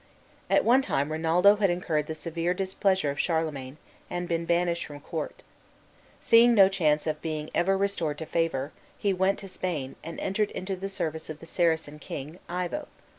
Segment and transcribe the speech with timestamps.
[0.49, 3.77] At one time Rinaldo had incurred the severe displeasure of Charlemagne,
[4.09, 5.43] and been banished from court.
[6.19, 10.49] Seeing no chance of being ever restored to favor, he went to Spain, and entered
[10.49, 12.87] into the service of the Saracen king, Ivo.